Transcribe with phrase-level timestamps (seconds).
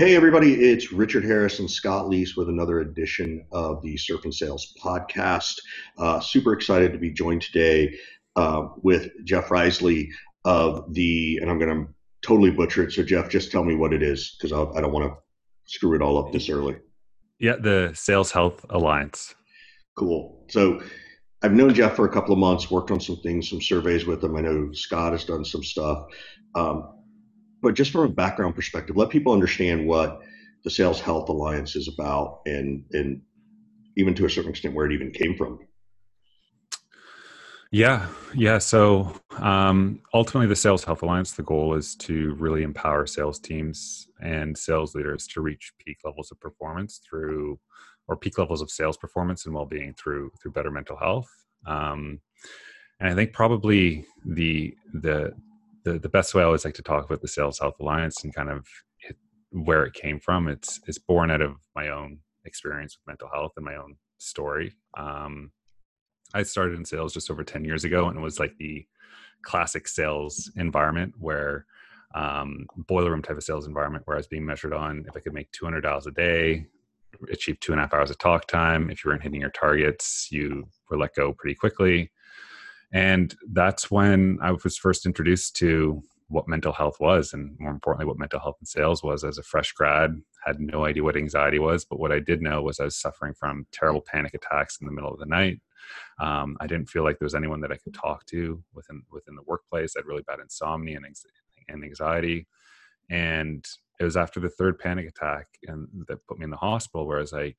[0.00, 4.34] Hey, everybody, it's Richard Harris and Scott Leese with another edition of the Surf and
[4.34, 5.60] Sales podcast.
[5.98, 7.98] Uh, super excited to be joined today
[8.34, 10.08] uh, with Jeff Riseley
[10.46, 11.92] of the, and I'm going to
[12.22, 12.92] totally butcher it.
[12.92, 15.18] So, Jeff, just tell me what it is because I don't want to
[15.66, 16.78] screw it all up this early.
[17.38, 19.34] Yeah, the Sales Health Alliance.
[19.96, 20.46] Cool.
[20.48, 20.80] So,
[21.42, 24.24] I've known Jeff for a couple of months, worked on some things, some surveys with
[24.24, 24.34] him.
[24.34, 26.06] I know Scott has done some stuff.
[26.54, 26.88] Um,
[27.62, 30.20] but just from a background perspective, let people understand what
[30.64, 33.22] the Sales Health Alliance is about, and and
[33.96, 35.58] even to a certain extent where it even came from.
[37.72, 38.58] Yeah, yeah.
[38.58, 44.08] So um, ultimately, the Sales Health Alliance, the goal is to really empower sales teams
[44.20, 47.60] and sales leaders to reach peak levels of performance through,
[48.08, 51.28] or peak levels of sales performance and well-being through through better mental health.
[51.64, 52.20] Um,
[52.98, 55.32] and I think probably the the
[55.84, 58.34] the, the best way I always like to talk about the Sales Health Alliance and
[58.34, 58.66] kind of
[59.08, 59.16] it,
[59.50, 60.48] where it came from.
[60.48, 64.74] It's it's born out of my own experience with mental health and my own story.
[64.96, 65.52] Um,
[66.32, 68.86] I started in sales just over ten years ago, and it was like the
[69.42, 71.66] classic sales environment where
[72.14, 75.20] um, boiler room type of sales environment where I was being measured on if I
[75.20, 76.66] could make two hundred dollars a day,
[77.32, 78.90] achieve two and a half hours of talk time.
[78.90, 82.10] If you weren't hitting your targets, you were let go pretty quickly.
[82.92, 88.06] And that's when I was first introduced to what mental health was, and more importantly,
[88.06, 90.14] what mental health and sales was as a fresh grad.
[90.44, 93.34] Had no idea what anxiety was, but what I did know was I was suffering
[93.34, 95.60] from terrible panic attacks in the middle of the night.
[96.20, 99.34] Um, I didn't feel like there was anyone that I could talk to within within
[99.34, 99.94] the workplace.
[99.96, 101.16] I had really bad insomnia and,
[101.68, 102.46] and anxiety,
[103.10, 103.64] and
[103.98, 107.18] it was after the third panic attack and that put me in the hospital where
[107.18, 107.58] I was like,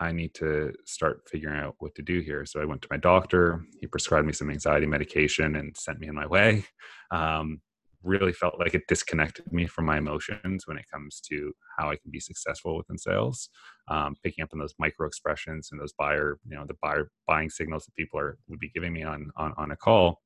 [0.00, 2.44] I need to start figuring out what to do here.
[2.46, 3.64] So I went to my doctor.
[3.80, 6.64] He prescribed me some anxiety medication and sent me on my way.
[7.10, 7.60] Um,
[8.04, 11.96] really felt like it disconnected me from my emotions when it comes to how I
[11.96, 13.48] can be successful within sales.
[13.88, 17.50] Um, picking up on those micro expressions and those buyer, you know, the buyer buying
[17.50, 20.20] signals that people are would be giving me on on, on a call.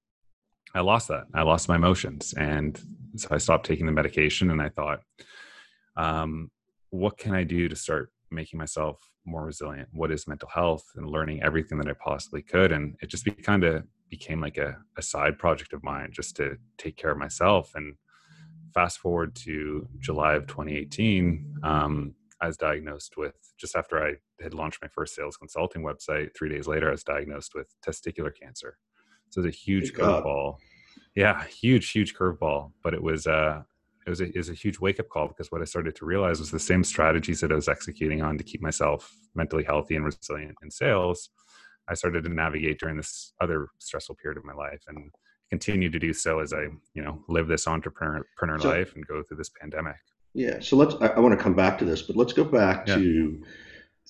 [0.75, 1.25] I lost that.
[1.35, 2.79] I lost my emotions, and
[3.17, 4.51] so I stopped taking the medication.
[4.51, 5.01] And I thought,
[5.97, 6.51] um,
[6.91, 11.09] what can I do to start making myself more resilient what is mental health and
[11.09, 14.77] learning everything that i possibly could and it just be, kind of became like a,
[14.97, 17.95] a side project of mine just to take care of myself and
[18.75, 24.55] fast forward to july of 2018 um, i was diagnosed with just after i had
[24.55, 28.79] launched my first sales consulting website three days later i was diagnosed with testicular cancer.
[29.31, 30.57] So it's a huge curveball.
[31.15, 33.63] Yeah huge huge curveball but it was uh
[34.09, 36.07] it was a, it was a huge wake up call because what I started to
[36.07, 39.97] realize was the same strategies that I was executing on to keep myself mentally healthy
[39.97, 41.29] and resilient in sales.
[41.91, 45.11] I started to navigate during this other stressful period of my life and
[45.51, 48.25] continue to do so as I, you know, live this entrepreneur
[48.59, 49.97] so, life and go through this pandemic.
[50.33, 50.59] Yeah.
[50.61, 52.97] So let's, I, I want to come back to this, but let's go back yeah.
[52.97, 53.43] to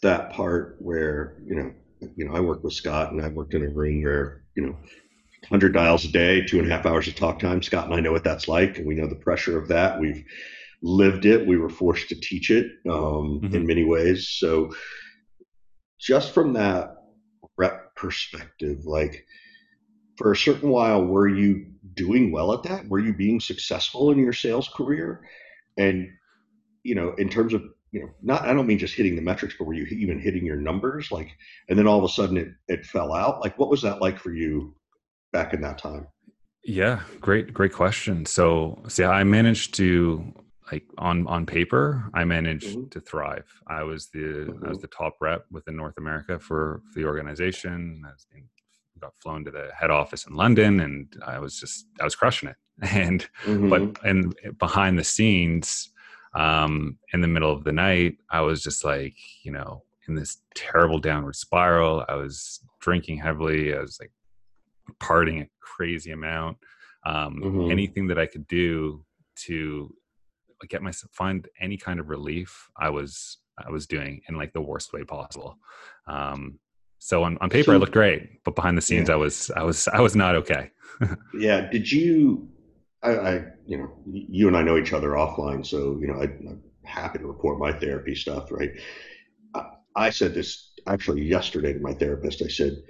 [0.03, 1.73] that part where, you know,
[2.15, 4.77] you know, I work with Scott and I've worked in a room where, you know,
[5.43, 7.63] 100 dials a day, two and a half hours of talk time.
[7.63, 9.99] Scott and I know what that's like, and we know the pressure of that.
[9.99, 10.25] We've
[10.83, 11.47] lived it.
[11.47, 13.55] We were forced to teach it um, mm-hmm.
[13.55, 14.29] in many ways.
[14.29, 14.73] So,
[15.99, 16.97] just from that
[17.57, 19.25] rep perspective, like
[20.17, 22.89] for a certain while, were you doing well at that?
[22.89, 25.23] Were you being successful in your sales career?
[25.77, 26.09] And,
[26.83, 27.63] you know, in terms of,
[27.93, 30.45] you know, not, I don't mean just hitting the metrics, but were you even hitting
[30.45, 31.11] your numbers?
[31.11, 31.31] Like,
[31.69, 33.41] and then all of a sudden it, it fell out.
[33.41, 34.75] Like, what was that like for you
[35.33, 36.07] back in that time?
[36.65, 38.27] Yeah, great, great question.
[38.27, 40.35] So, see, I managed to
[40.73, 42.89] like on on paper, I managed mm-hmm.
[42.89, 43.47] to thrive.
[43.67, 44.65] I was the mm-hmm.
[44.65, 44.83] I was mm-hmm.
[44.83, 48.03] the top rep within North America for, for the organization.
[48.07, 48.45] I was in,
[49.01, 52.49] got flown to the head office in London, and I was just I was crushing
[52.49, 52.57] it.
[52.81, 53.69] And mm-hmm.
[53.69, 55.91] but and behind the scenes,
[56.35, 60.39] um, in the middle of the night, I was just like you know in this
[60.55, 62.05] terrible downward spiral.
[62.09, 63.75] I was drinking heavily.
[63.75, 64.13] I was like
[65.01, 66.59] partying a crazy amount.
[67.05, 67.71] Um, mm-hmm.
[67.71, 69.05] Anything that I could do
[69.47, 69.95] to
[70.69, 74.61] get myself find any kind of relief, I was I was doing in like the
[74.61, 75.59] worst way possible.
[76.07, 76.59] Um,
[76.99, 79.15] so on, on paper, so, I looked great, but behind the scenes, yeah.
[79.15, 80.71] I was I was I was not okay.
[81.35, 81.69] yeah.
[81.71, 82.49] Did you?
[83.01, 86.25] I, I, you know you and I know each other offline, so you know I,
[86.25, 88.51] am happy to report my therapy stuff.
[88.51, 88.73] Right.
[89.55, 92.43] I, I said this actually yesterday to my therapist.
[92.43, 92.83] I said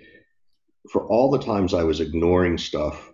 [0.90, 3.12] for all the times I was ignoring stuff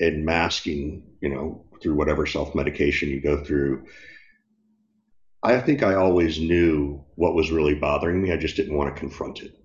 [0.00, 3.86] and masking, you know, through whatever self medication you go through,
[5.42, 8.32] I think I always knew what was really bothering me.
[8.32, 9.56] I just didn't want to confront it.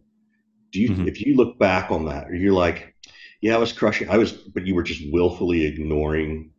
[0.71, 1.07] Do you, mm-hmm.
[1.07, 2.95] if you look back on that, you're like,
[3.41, 6.51] yeah, I was crushing, I was, but you were just willfully ignoring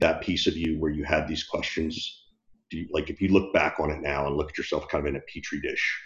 [0.00, 2.24] that piece of you where you had these questions.
[2.70, 5.08] you, like if you look back on it now and look at yourself kind of
[5.08, 6.00] in a petri dish,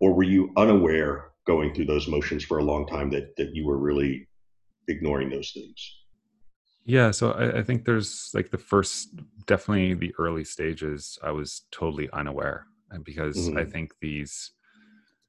[0.00, 3.66] or were you unaware going through those motions for a long time that that you
[3.66, 4.28] were really
[4.88, 6.02] ignoring those things?
[6.84, 9.10] Yeah, so I, I think there's like the first,
[9.46, 11.18] definitely the early stages.
[11.22, 13.58] I was totally unaware, and because mm-hmm.
[13.58, 14.50] I think these,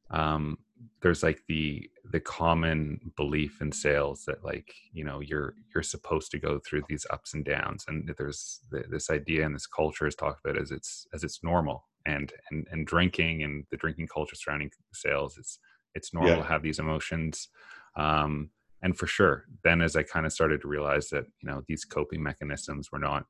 [0.09, 0.57] um,
[1.01, 6.31] there's like the the common belief in sales that like you know you're you're supposed
[6.31, 10.07] to go through these ups and downs, and there's the, this idea and this culture
[10.07, 14.07] is talked about as it's as it's normal, and and and drinking and the drinking
[14.07, 15.59] culture surrounding sales, it's
[15.95, 16.37] it's normal yeah.
[16.37, 17.49] to have these emotions.
[17.95, 18.49] Um,
[18.83, 21.83] and for sure then as i kind of started to realize that you know these
[21.85, 23.25] coping mechanisms were not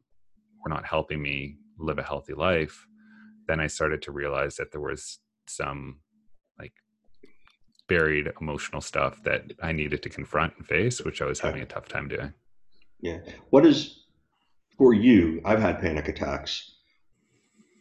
[0.62, 2.86] were not helping me live a healthy life
[3.48, 6.00] then i started to realize that there was some
[6.60, 6.74] like
[7.88, 11.66] buried emotional stuff that i needed to confront and face which i was having a
[11.66, 12.34] tough time doing
[13.00, 13.20] yeah
[13.52, 14.06] what is
[14.78, 16.72] for you i've had panic attacks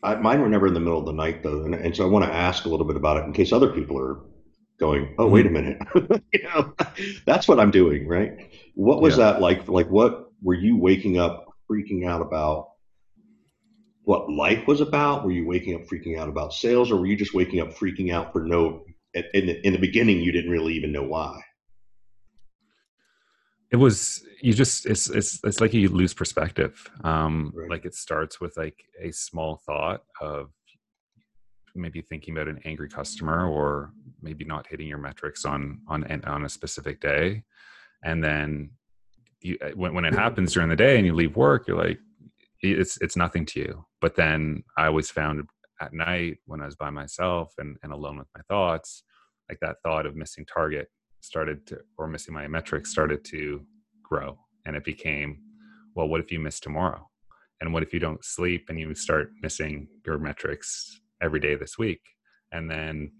[0.04, 2.08] I, mine were never in the middle of the night though and, and so i
[2.08, 4.20] want to ask a little bit about it in case other people are
[4.82, 5.98] going, oh, wait a mm-hmm.
[6.00, 6.24] minute.
[6.32, 6.74] you know,
[7.24, 8.50] that's what I'm doing, right?
[8.74, 9.32] What was yeah.
[9.32, 9.68] that like?
[9.68, 12.70] Like, what were you waking up freaking out about?
[14.02, 15.24] What life was about?
[15.24, 18.12] Were you waking up freaking out about sales, or were you just waking up freaking
[18.12, 18.84] out for no?
[19.14, 21.40] In the, in the beginning, you didn't really even know why.
[23.70, 26.90] It was you just it's it's it's like you lose perspective.
[27.04, 27.70] Um, right.
[27.70, 30.50] Like it starts with like a small thought of
[31.74, 36.44] maybe thinking about an angry customer or maybe not hitting your metrics on on on
[36.44, 37.42] a specific day.
[38.04, 38.70] And then
[39.40, 41.98] you, uh, when, when it happens during the day and you leave work you're like
[42.60, 43.84] it's it's nothing to you.
[44.00, 45.42] But then i always found
[45.80, 49.02] at night when i was by myself and, and alone with my thoughts
[49.48, 50.88] like that thought of missing target
[51.20, 53.64] started to or missing my metrics started to
[54.02, 55.38] grow and it became
[55.94, 57.08] well what if you miss tomorrow?
[57.62, 61.78] And what if you don't sleep and you start missing your metrics every day this
[61.78, 62.02] week.
[62.50, 63.12] And then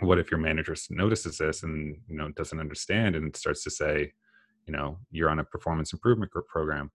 [0.00, 4.12] what if your manager notices this and you know doesn't understand and starts to say
[4.66, 6.90] you know you're on a performance improvement program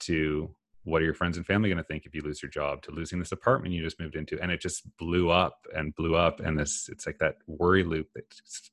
[0.00, 2.82] to what are your friends and family going to think if you lose your job?
[2.82, 6.14] to losing this apartment you just moved into and it just blew up and blew
[6.14, 8.24] up and this it's like that worry loop that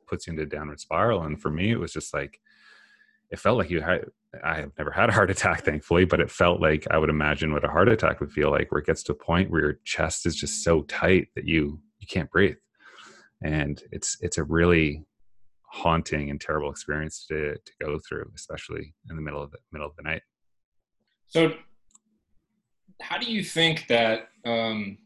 [0.07, 1.23] puts you into a downward spiral.
[1.23, 2.41] And for me it was just like
[3.31, 4.05] it felt like you had
[4.43, 7.51] i have never had a heart attack thankfully but it felt like i would imagine
[7.51, 9.79] what a heart attack would feel like where it gets to a point where your
[9.85, 12.55] chest is just so tight that you you can't breathe.
[13.43, 15.05] And it's it's a really
[15.71, 19.87] haunting and terrible experience to to go through especially in the middle of the middle
[19.87, 20.23] of the night.
[21.27, 21.53] So
[23.01, 24.97] how do you think that um,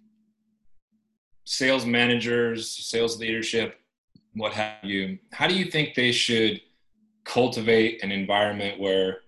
[1.44, 3.76] sales managers sales leadership
[4.34, 6.62] what have you how do you think they should
[7.26, 9.20] cultivate an environment where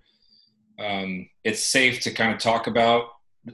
[0.80, 3.10] um, it's safe to kind of talk about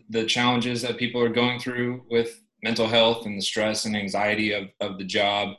[0.09, 4.53] the challenges that people are going through with mental health and the stress and anxiety
[4.53, 5.55] of, of the job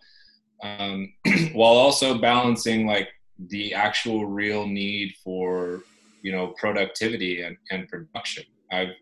[0.63, 1.13] um,
[1.53, 3.09] while also balancing like
[3.49, 5.83] the actual real need for
[6.23, 8.45] you know productivity and, and production.
[8.71, 8.95] I've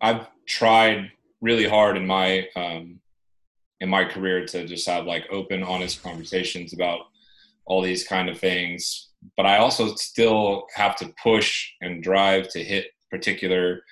[0.00, 1.10] i've tried
[1.40, 3.00] really hard in my um,
[3.80, 7.00] in my career to just have like open honest conversations about
[7.66, 12.62] all these kind of things but i also still have to push and drive to
[12.62, 13.82] hit particular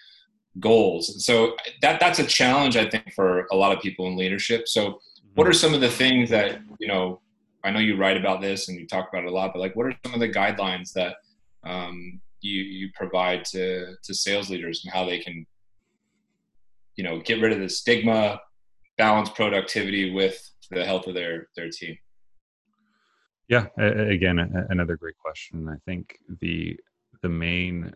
[0.61, 1.25] goals.
[1.25, 4.69] So that that's a challenge i think for a lot of people in leadership.
[4.69, 5.01] So
[5.35, 7.21] what are some of the things that you know
[7.65, 9.75] i know you write about this and you talk about it a lot but like
[9.77, 11.17] what are some of the guidelines that
[11.65, 15.47] um, you you provide to to sales leaders and how they can
[16.97, 18.41] you know get rid of the stigma
[18.97, 21.97] balance productivity with the health of their their team
[23.49, 24.39] yeah, again,
[24.71, 25.69] another great question.
[25.69, 26.79] I think the
[27.23, 27.93] the main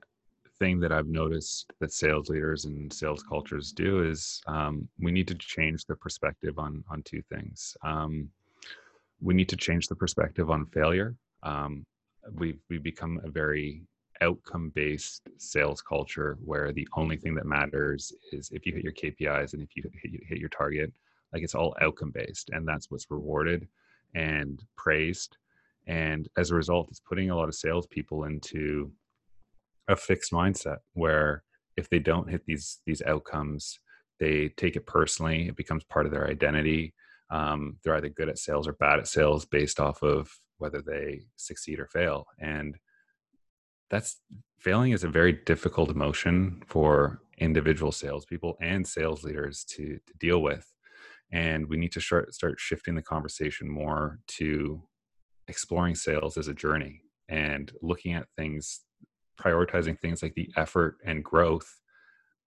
[0.58, 5.28] thing that I've noticed that sales leaders and sales cultures do is um, we need
[5.28, 7.76] to change the perspective on on two things.
[7.82, 8.28] Um,
[9.20, 11.16] we need to change the perspective on failure.
[11.42, 11.86] Um,
[12.34, 13.82] we we become a very
[14.20, 18.92] outcome based sales culture where the only thing that matters is if you hit your
[18.92, 20.92] KPIs and if you hit, hit your target.
[21.32, 23.68] Like it's all outcome based, and that's what's rewarded
[24.14, 25.36] and praised.
[25.86, 28.92] And as a result, it's putting a lot of salespeople into
[29.88, 31.42] a fixed mindset where
[31.76, 33.78] if they don't hit these these outcomes,
[34.20, 35.48] they take it personally.
[35.48, 36.94] It becomes part of their identity.
[37.30, 41.22] Um, they're either good at sales or bad at sales based off of whether they
[41.36, 42.26] succeed or fail.
[42.38, 42.76] And
[43.90, 44.20] that's
[44.58, 50.42] failing is a very difficult emotion for individual salespeople and sales leaders to, to deal
[50.42, 50.74] with
[51.32, 54.82] and we need to start start shifting the conversation more to
[55.48, 58.80] exploring sales as a journey and looking at things
[59.40, 61.80] prioritizing things like the effort and growth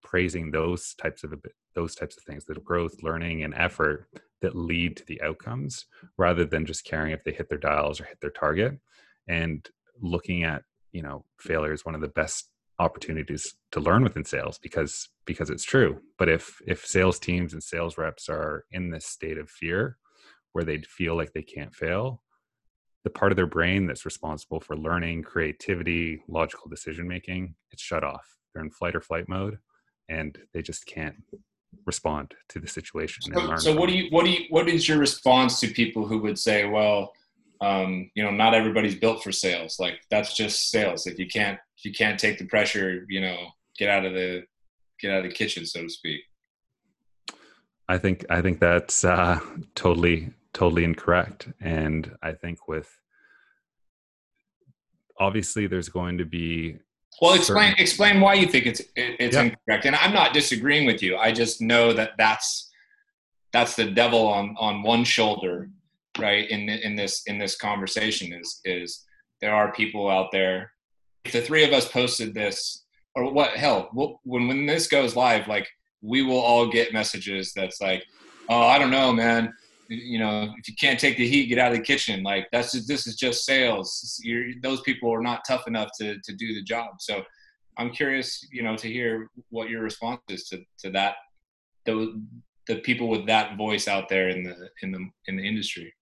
[0.04, 1.34] praising those types of
[1.76, 4.08] those types of things the growth learning and effort
[4.42, 5.86] that lead to the outcomes
[6.18, 8.80] rather than just caring if they hit their dials or hit their target
[9.28, 9.70] and
[10.02, 12.51] looking at you know failure is one of the best
[12.82, 16.02] opportunities to learn within sales because because it's true.
[16.18, 19.98] But if if sales teams and sales reps are in this state of fear
[20.54, 22.22] where they feel like they can't fail
[23.04, 28.04] the part of their brain that's responsible for learning creativity logical decision making it's shut
[28.04, 28.28] off.
[28.54, 29.58] They're in flight or flight mode
[30.10, 31.16] and they just can't
[31.86, 34.98] respond to the situation so, so what do you what do you what is your
[34.98, 37.14] response to people who would say well
[37.62, 39.80] um, you know not everybody's built for sales.
[39.80, 41.08] Like that's just sales.
[41.08, 43.38] If you can't if you can't take the pressure you know
[43.78, 44.44] get out of the
[45.00, 46.22] get out of the kitchen so to speak.
[47.90, 49.40] I think i think that's uh,
[49.76, 51.50] totally totally incorrect.
[51.60, 52.90] And i think with
[55.20, 56.78] obviously there's going to be
[57.22, 57.84] well explain certain...
[57.84, 59.44] explain why you think it's it's yeah.
[59.44, 59.86] incorrect.
[59.86, 61.18] And i'm not disagreeing with you.
[61.18, 62.70] I just know that that's
[63.54, 65.70] that's the devil on on one shoulder
[66.20, 69.04] right in in this in this conversation is is
[69.42, 70.72] there are people out there
[71.26, 72.86] if the three of us posted this
[73.16, 75.68] or what hell we'll, when when this goes live like
[76.02, 78.04] we will all get messages that's like
[78.50, 79.54] oh i don't know man.
[79.94, 82.24] You know if you can't take the heat get out of the kitchen.
[82.24, 84.22] Like that's just, this is just sales.
[84.24, 86.92] You're, those people are not tough enough to to do the job.
[87.00, 87.24] So
[87.78, 91.16] i'm curious you know to hear what your response is to to that
[91.86, 92.22] the
[92.68, 95.94] the people with that voice out there in the in the in the industry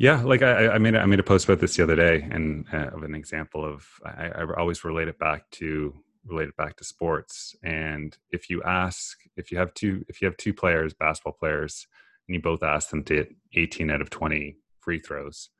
[0.00, 2.64] yeah, like I, I made I made a post about this the other day, and
[2.72, 6.78] uh, of an example of I, I always relate it back to relate it back
[6.78, 7.54] to sports.
[7.62, 11.86] And if you ask, if you have two, if you have two players, basketball players,
[12.26, 15.50] and you both ask them to hit 18 out of 20 free throws,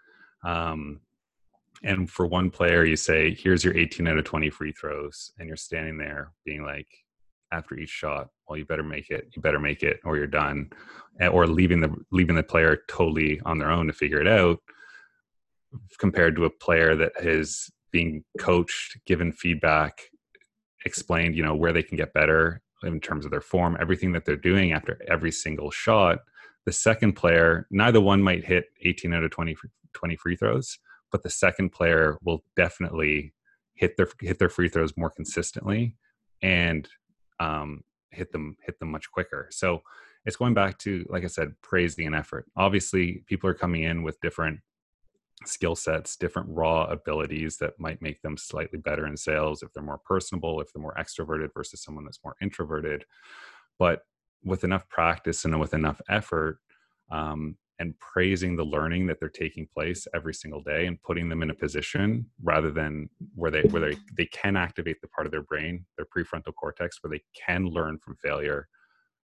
[0.42, 1.00] um,
[1.82, 5.49] and for one player you say, "Here's your 18 out of 20 free throws," and
[5.49, 6.88] you're standing there being like,
[7.52, 10.70] after each shot well you better make it you better make it or you're done
[11.29, 14.59] or leaving the leaving the player totally on their own to figure it out
[15.99, 20.00] compared to a player that is being coached given feedback
[20.85, 24.25] explained you know where they can get better in terms of their form everything that
[24.25, 26.21] they're doing after every single shot
[26.67, 29.57] the second player neither one might hit 18 out of 20
[29.93, 30.79] 20 free throws
[31.12, 33.33] but the second player will definitely
[33.75, 35.97] hit their hit their free throws more consistently
[36.43, 36.89] and
[37.41, 39.49] um, hit them hit them much quicker.
[39.50, 39.83] So
[40.27, 42.47] it's going back to like I said, praising an effort.
[42.57, 44.61] Obviously, people are coming in with different
[45.47, 49.83] skill sets, different raw abilities that might make them slightly better in sales if they're
[49.83, 53.05] more personable, if they're more extroverted versus someone that's more introverted.
[53.79, 54.03] But
[54.45, 56.59] with enough practice and with enough effort,
[57.11, 61.43] um, and praising the learning that they're taking place every single day and putting them
[61.43, 65.33] in a position rather than where they where they, they can activate the part of
[65.33, 68.69] their brain their prefrontal cortex where they can learn from failure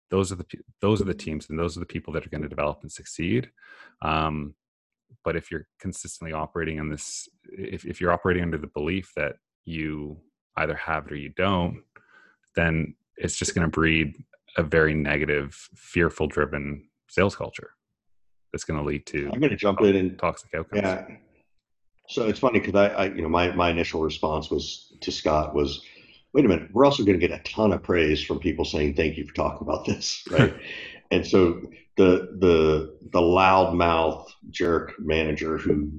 [0.09, 0.45] those are the
[0.81, 2.91] those are the teams and those are the people that are going to develop and
[2.91, 3.49] succeed
[4.01, 4.53] um,
[5.23, 9.35] but if you're consistently operating on this if, if you're operating under the belief that
[9.65, 10.17] you
[10.57, 11.81] either have it or you don't
[12.55, 14.13] then it's just going to breed
[14.57, 17.71] a very negative fearful driven sales culture
[18.51, 20.81] that's going to lead to I'm going to jump in and toxic outcomes.
[20.81, 21.05] Yeah.
[22.07, 25.53] So it's funny because I, I, you know, my, my initial response was to Scott
[25.53, 25.83] was,
[26.33, 28.95] wait a minute, we're also going to get a ton of praise from people saying
[28.95, 30.53] thank you for talking about this, right?
[31.11, 31.61] and so
[31.97, 35.91] the the the loudmouth jerk manager who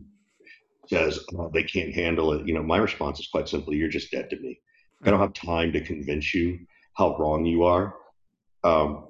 [0.87, 4.11] says oh, they can't handle it, you know, my response is quite simply, you're just
[4.11, 4.59] dead to me.
[5.03, 6.59] I don't have time to convince you
[6.95, 7.95] how wrong you are.
[8.65, 9.07] Um,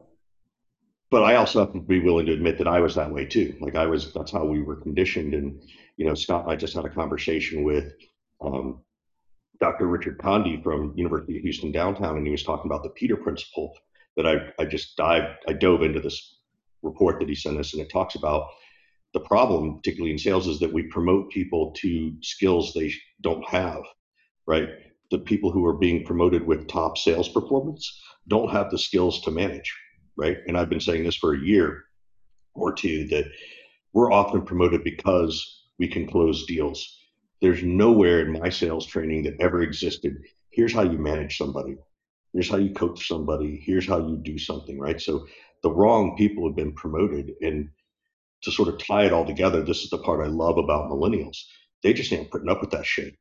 [1.10, 3.56] but I also have to be willing to admit that I was that way too.
[3.60, 5.34] Like I was, that's how we were conditioned.
[5.34, 5.60] And,
[5.96, 7.92] you know, Scott and I just had a conversation with
[8.40, 8.82] um,
[9.60, 9.86] Dr.
[9.86, 13.72] Richard Conde from University of Houston downtown, and he was talking about the Peter principle
[14.16, 16.38] that I, I just dived, I dove into this
[16.82, 18.48] report that he sent us, and it talks about
[19.12, 23.82] the problem, particularly in sales, is that we promote people to skills they don't have,
[24.46, 24.68] right?
[25.10, 29.30] The people who are being promoted with top sales performance don't have the skills to
[29.30, 29.74] manage
[30.20, 30.38] right?
[30.46, 31.84] And I've been saying this for a year
[32.54, 33.24] or two that
[33.94, 36.98] we're often promoted because we can close deals.
[37.40, 40.18] There's nowhere in my sales training that ever existed.
[40.50, 41.76] Here's how you manage somebody.
[42.32, 43.62] Here's how you coach somebody.
[43.64, 45.00] Here's how you do something, right?
[45.00, 45.26] So
[45.62, 47.32] the wrong people have been promoted.
[47.40, 47.70] And
[48.42, 51.38] to sort of tie it all together, this is the part I love about millennials.
[51.82, 53.14] They just ain't putting up with that shit.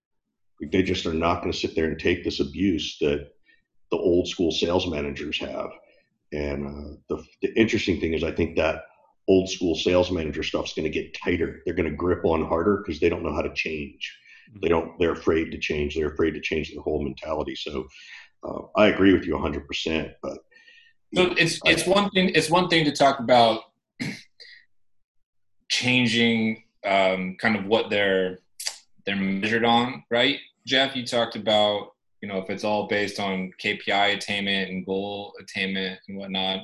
[0.61, 3.29] They just are not going to sit there and take this abuse that
[3.91, 5.69] the old school sales managers have
[6.31, 8.83] and uh, the, the interesting thing is, I think that
[9.29, 11.61] old school sales manager stuff is going to get tighter.
[11.63, 14.17] They're going to grip on harder because they don't know how to change.
[14.49, 14.59] Mm-hmm.
[14.61, 14.99] They don't.
[14.99, 15.95] They're afraid to change.
[15.95, 17.55] They're afraid to change their whole mentality.
[17.55, 17.87] So,
[18.43, 20.13] uh, I agree with you 100%.
[20.21, 20.39] But
[21.13, 23.61] so it's it's one thing it's one thing to talk about
[25.69, 28.39] changing um, kind of what they're
[29.05, 30.37] they're measured on, right?
[30.65, 35.33] Jeff, you talked about you know if it's all based on KPI attainment and goal
[35.39, 36.61] attainment and whatnot,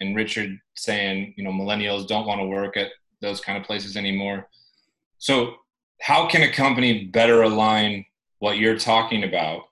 [0.00, 2.88] and Richard saying you know millennials don't want to work at
[3.20, 4.48] those kind of places anymore.
[5.18, 5.54] So
[6.00, 8.04] how can a company better align
[8.38, 9.62] what you're talking about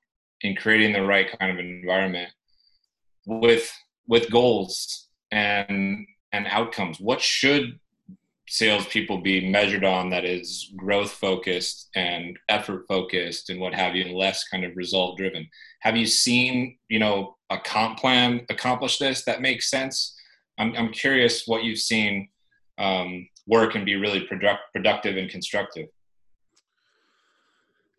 [0.40, 2.30] in creating the right kind of environment
[3.26, 3.72] with
[4.06, 7.00] with goals and and outcomes?
[7.00, 7.78] What should
[8.52, 14.04] salespeople be measured on that is growth focused and effort focused and what have you,
[14.04, 15.48] and less kind of result driven.
[15.80, 20.16] Have you seen, you know, a comp plan accomplish this that makes sense?
[20.58, 22.28] I'm, I'm curious what you've seen
[22.78, 25.88] um, work and be really product, productive and constructive.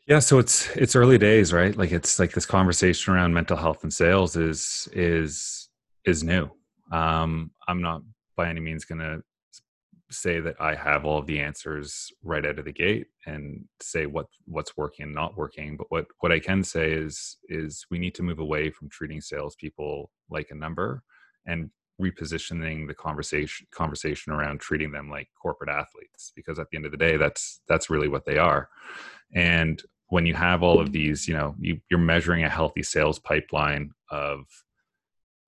[0.06, 1.76] Yeah, so it's it's early days, right?
[1.76, 5.70] Like it's like this conversation around mental health and sales is is
[6.06, 6.50] is new.
[6.92, 8.02] Um, I'm not
[8.36, 9.24] by any means going to
[10.12, 14.06] say that I have all of the answers right out of the gate and say
[14.06, 15.78] what what's working and not working.
[15.78, 19.22] But what what I can say is is we need to move away from treating
[19.22, 21.04] salespeople like a number
[21.46, 21.70] and
[22.02, 26.92] repositioning the conversation conversation around treating them like corporate athletes because at the end of
[26.92, 28.68] the day that's that's really what they are
[29.36, 33.20] and when you have all of these you know you, you're measuring a healthy sales
[33.20, 34.44] pipeline of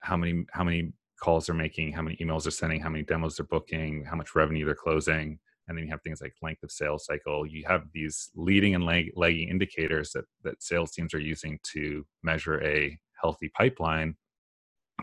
[0.02, 3.38] how many how many calls they're making, how many emails they're sending, how many demos
[3.38, 5.40] they're booking, how much revenue they're closing.
[5.68, 7.46] And then you have things like length of sales cycle.
[7.46, 12.06] You have these leading and lag, lagging indicators that, that sales teams are using to
[12.24, 14.16] measure a healthy pipeline.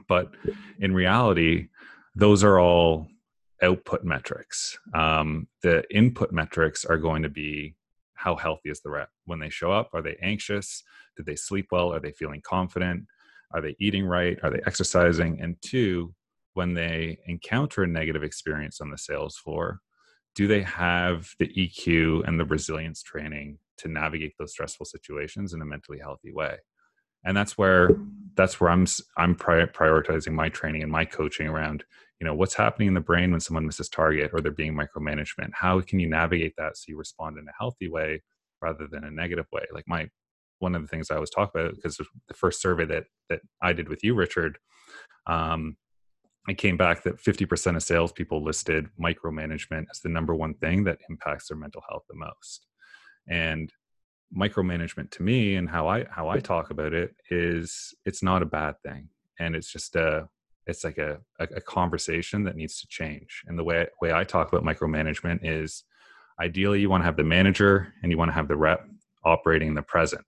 [0.08, 0.30] But
[0.78, 1.68] in reality,
[2.14, 3.08] those are all
[3.62, 4.78] output metrics.
[4.94, 7.74] Um, the input metrics are going to be
[8.14, 9.90] how healthy is the rep when they show up?
[9.92, 10.84] Are they anxious?
[11.16, 11.92] Did they sleep well?
[11.92, 13.04] Are they feeling confident?
[13.54, 14.38] Are they eating right?
[14.42, 15.40] Are they exercising?
[15.40, 16.14] And two,
[16.54, 19.80] when they encounter a negative experience on the sales floor,
[20.34, 25.62] do they have the EQ and the resilience training to navigate those stressful situations in
[25.62, 26.56] a mentally healthy way?
[27.24, 27.90] And that's where
[28.34, 31.84] that's where I'm I'm prioritizing my training and my coaching around
[32.22, 35.50] you know what's happening in the brain when someone misses target or they're being micromanagement
[35.52, 38.22] how can you navigate that so you respond in a healthy way
[38.60, 40.08] rather than a negative way like my
[40.62, 43.72] one of the things I always talk about because the first survey that that I
[43.72, 44.58] did with you, Richard,
[45.26, 45.76] um,
[46.48, 50.98] it came back that 50% of salespeople listed micromanagement as the number one thing that
[51.08, 52.66] impacts their mental health the most.
[53.28, 53.72] And
[54.36, 58.46] micromanagement to me and how I how I talk about it is it's not a
[58.46, 59.08] bad thing.
[59.38, 60.28] And it's just a
[60.66, 63.42] it's like a, a, a conversation that needs to change.
[63.46, 65.84] And the way way I talk about micromanagement is
[66.40, 68.86] ideally you want to have the manager and you want to have the rep
[69.24, 70.24] operating in the present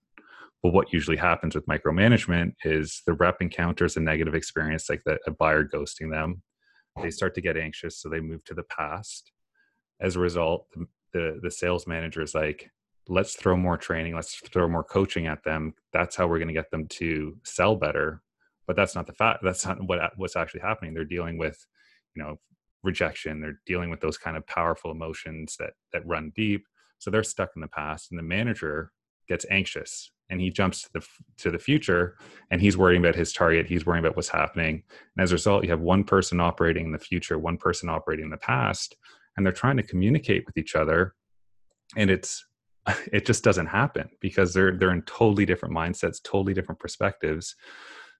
[0.65, 5.19] well, what usually happens with micromanagement is the rep encounters a negative experience, like the,
[5.27, 6.41] a buyer ghosting them.
[7.03, 9.31] They start to get anxious, so they move to the past.
[10.01, 12.71] As a result, the, the, the sales manager is like,
[13.07, 15.75] let's throw more training, let's throw more coaching at them.
[15.93, 18.23] That's how we're going to get them to sell better.
[18.65, 19.43] But that's not the fact.
[19.43, 20.95] That's not what what's actually happening.
[20.95, 21.63] They're dealing with,
[22.15, 22.39] you know,
[22.81, 23.39] rejection.
[23.39, 26.65] They're dealing with those kind of powerful emotions that that run deep.
[26.97, 28.89] So they're stuck in the past, and the manager
[29.27, 31.07] gets anxious and he jumps to the
[31.37, 32.17] to the future
[32.51, 34.83] and he's worrying about his target he's worrying about what's happening.
[35.15, 38.25] And as a result you have one person operating in the future one person operating
[38.25, 38.95] in the past
[39.37, 41.13] and they're trying to communicate with each other.
[41.95, 42.45] And it's
[43.11, 47.55] it just doesn't happen because they're they're in totally different mindsets totally different perspectives.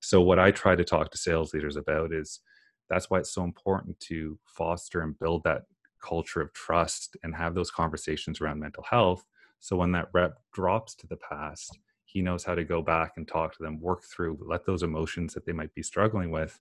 [0.01, 2.41] So what i try to talk to sales leaders about is
[2.89, 5.63] that's why it's so important to foster and build that
[6.03, 9.23] culture of trust and have those conversations around mental health
[9.65, 13.27] so when that rep drops to the past he knows how to go back and
[13.27, 16.59] talk to them work through let those emotions that they might be struggling with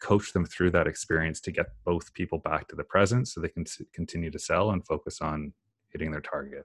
[0.00, 3.48] coach them through that experience to get both people back to the present so they
[3.48, 5.52] can continue to sell and focus on
[5.90, 6.64] hitting their target.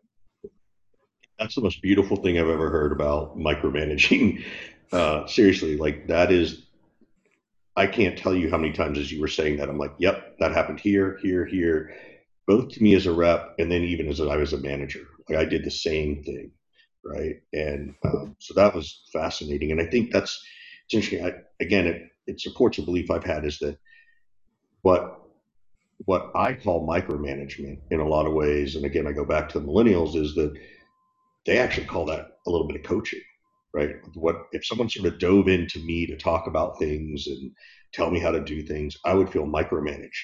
[1.38, 4.44] That's the most beautiful thing i've ever heard about micromanaging.
[4.92, 6.64] Uh, seriously like that is
[7.76, 10.36] i can't tell you how many times as you were saying that i'm like yep
[10.40, 11.94] that happened here here here
[12.48, 15.40] both to me as a rep and then even as i was a manager like
[15.40, 16.52] i did the same thing
[17.04, 17.42] right?
[17.54, 19.72] And um, so that was fascinating.
[19.72, 20.44] And I think that's
[20.86, 21.26] it's interesting.
[21.26, 23.78] I, again, it, it supports a belief I've had is that
[24.82, 25.16] what
[26.06, 29.60] what I call micromanagement in a lot of ways, and again, I go back to
[29.60, 30.54] the millennials, is that
[31.46, 33.22] they actually call that a little bit of coaching,
[33.74, 33.96] right?
[34.16, 37.52] What if someone sort of dove into me to talk about things and
[37.94, 40.24] tell me how to do things, I would feel micromanaged.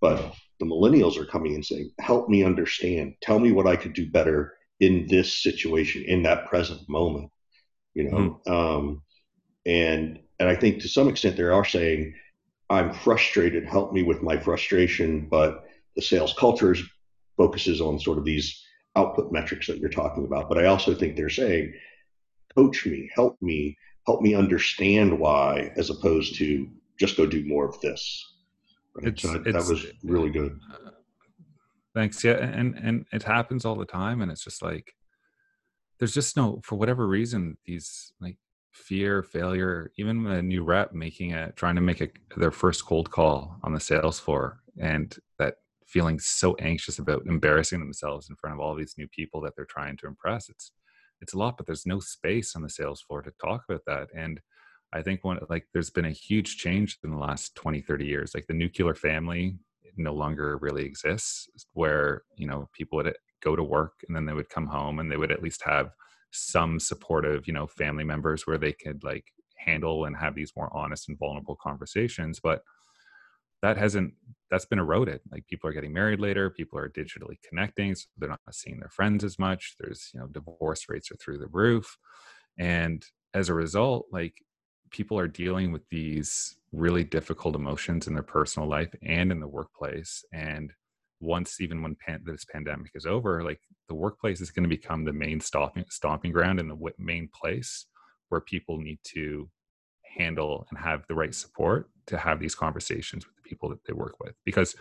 [0.00, 3.92] But the millennials are coming and saying, help me understand, tell me what I could
[3.92, 7.30] do better in this situation in that present moment
[7.94, 8.50] you know mm.
[8.52, 9.02] um,
[9.64, 12.14] and and I think to some extent they are saying,
[12.68, 15.64] I'm frustrated, help me with my frustration, but
[15.96, 16.74] the sales culture
[17.36, 18.62] focuses on sort of these
[18.96, 20.48] output metrics that you're talking about.
[20.50, 21.72] But I also think they're saying,
[22.54, 27.66] coach me, help me, help me understand why, as opposed to just go do more
[27.66, 28.35] of this.
[29.02, 29.18] Right?
[29.18, 30.58] So that was really good.
[30.72, 30.90] Uh,
[31.94, 32.22] thanks.
[32.24, 34.94] Yeah, and and it happens all the time, and it's just like
[35.98, 38.36] there's just no for whatever reason these like
[38.72, 43.10] fear, failure, even a new rep making a trying to make a, their first cold
[43.10, 45.54] call on the sales floor, and that
[45.86, 49.64] feeling so anxious about embarrassing themselves in front of all these new people that they're
[49.64, 50.48] trying to impress.
[50.48, 50.72] It's
[51.20, 54.08] it's a lot, but there's no space on the sales floor to talk about that.
[54.14, 54.40] And
[54.92, 58.34] I think one like there's been a huge change in the last 20, 30 years.
[58.34, 59.58] Like the nuclear family
[59.96, 64.26] no longer really exists where, you know, people would eh, go to work and then
[64.26, 65.90] they would come home and they would at least have
[66.32, 69.24] some supportive, you know, family members where they could like
[69.58, 72.40] handle and have these more honest and vulnerable conversations.
[72.40, 72.62] But
[73.62, 74.14] that hasn't
[74.50, 78.28] that's been eroded like people are getting married later people are digitally connecting so they're
[78.28, 81.96] not seeing their friends as much there's you know divorce rates are through the roof
[82.58, 84.34] and as a result like
[84.90, 89.48] people are dealing with these really difficult emotions in their personal life and in the
[89.48, 90.72] workplace and
[91.20, 95.04] once even when pan- this pandemic is over like the workplace is going to become
[95.04, 97.86] the main stomping stomping ground and the main place
[98.28, 99.48] where people need to
[100.16, 103.92] handle and have the right support to have these conversations with the people that they
[103.92, 104.76] work with because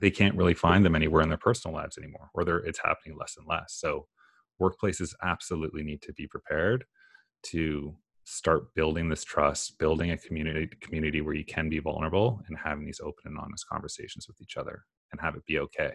[0.00, 3.16] they can't really find them anywhere in their personal lives anymore or they're it's happening
[3.18, 3.74] less and less.
[3.78, 4.06] So
[4.60, 6.84] workplaces absolutely need to be prepared
[7.44, 12.56] to start building this trust building a community community where you can be vulnerable and
[12.56, 15.92] having these open and honest conversations with each other and have it be okay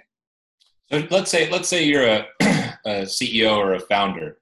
[0.92, 2.26] so let's say let's say you're a,
[2.86, 4.38] a ceo or a founder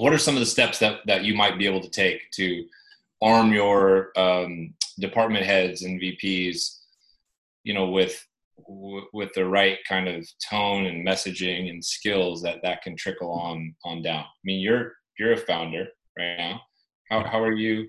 [0.00, 2.64] what are some of the steps that, that you might be able to take to
[3.22, 6.78] arm your um, department heads and VPs,
[7.64, 8.26] you know, with
[9.12, 13.74] with the right kind of tone and messaging and skills that that can trickle on
[13.84, 14.24] on down.
[14.24, 15.86] I mean, you're you're a founder
[16.18, 16.60] right now.
[17.10, 17.88] How how are you?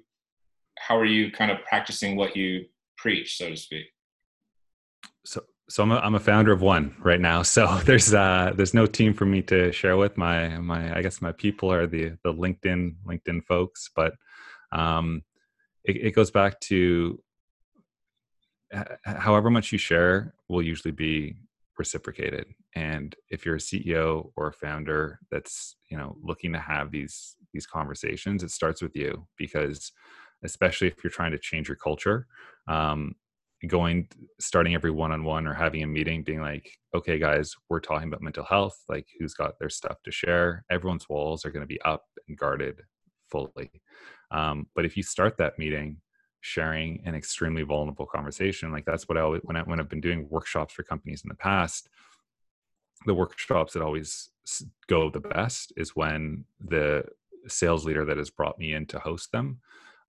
[0.80, 2.66] How are you kind of practicing what you
[2.98, 3.86] preach, so to speak?
[5.26, 7.44] So so I'm a, I'm a founder of one right now.
[7.52, 10.18] So there's uh, there's no team for me to share with.
[10.18, 14.14] My my I guess my people are the the LinkedIn LinkedIn folks, but
[14.72, 15.24] um,
[15.84, 17.22] it, it goes back to
[19.04, 21.36] however much you share will usually be
[21.78, 22.46] reciprocated.
[22.76, 27.36] And if you're a CEO or a founder that's you know looking to have these
[27.54, 29.92] these conversations, it starts with you because
[30.44, 32.28] especially if you're trying to change your culture.
[32.68, 33.16] Um,
[33.68, 34.08] going
[34.40, 38.44] starting every one-on-one or having a meeting being like okay guys we're talking about mental
[38.44, 42.06] health like who's got their stuff to share everyone's walls are going to be up
[42.28, 42.82] and guarded
[43.30, 43.70] fully
[44.32, 45.98] um, but if you start that meeting
[46.42, 50.02] sharing an extremely vulnerable conversation like that's what i always when, I, when i've been
[50.02, 51.88] doing workshops for companies in the past
[53.06, 54.30] the workshops that always
[54.88, 57.04] go the best is when the
[57.48, 59.60] sales leader that has brought me in to host them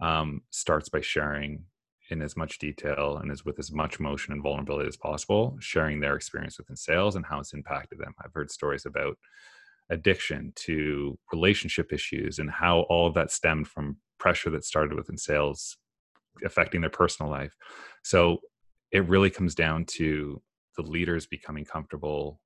[0.00, 1.64] um, starts by sharing
[2.10, 6.00] in as much detail and as with as much motion and vulnerability as possible, sharing
[6.00, 8.14] their experience within sales and how it's impacted them.
[8.22, 9.16] I've heard stories about
[9.90, 15.16] addiction to relationship issues and how all of that stemmed from pressure that started within
[15.16, 15.76] sales
[16.44, 17.54] affecting their personal life.
[18.02, 18.38] So
[18.90, 20.40] it really comes down to
[20.76, 22.40] the leaders becoming comfortable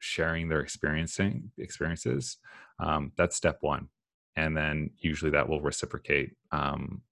[0.00, 2.36] sharing their experiencing experiences.
[2.80, 3.88] Um, that's step one.
[4.36, 7.02] And then usually that will reciprocate um,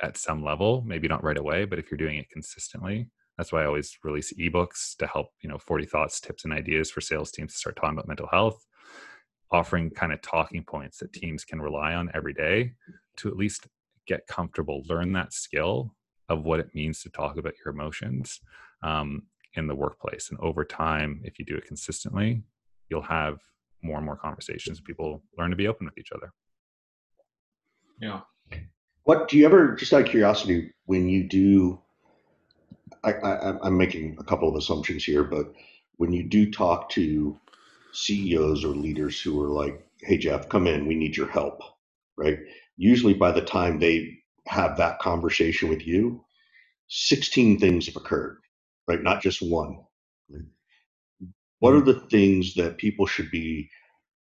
[0.00, 3.62] at some level, maybe not right away, but if you're doing it consistently, that's why
[3.62, 7.30] I always release ebooks to help, you know, 40 thoughts, tips, and ideas for sales
[7.30, 8.64] teams to start talking about mental health,
[9.50, 12.72] offering kind of talking points that teams can rely on every day
[13.16, 13.66] to at least
[14.06, 15.94] get comfortable, learn that skill
[16.28, 18.40] of what it means to talk about your emotions
[18.82, 19.22] um,
[19.54, 20.30] in the workplace.
[20.30, 22.42] And over time, if you do it consistently,
[22.88, 23.38] you'll have
[23.82, 24.80] more and more conversations.
[24.80, 26.32] People learn to be open with each other.
[28.00, 28.20] Yeah.
[29.04, 31.80] What do you ever, just out of curiosity, when you do,
[33.04, 35.52] I, I, I'm making a couple of assumptions here, but
[35.96, 37.38] when you do talk to
[37.92, 41.60] CEOs or leaders who are like, hey, Jeff, come in, we need your help,
[42.16, 42.38] right?
[42.82, 44.18] Usually by the time they
[44.48, 46.24] have that conversation with you,
[46.88, 48.38] 16 things have occurred,
[48.88, 49.02] right?
[49.02, 49.78] Not just one.
[51.60, 53.70] What are the things that people should be